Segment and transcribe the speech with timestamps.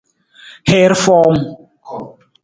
[0.69, 1.41] Hiir fowung.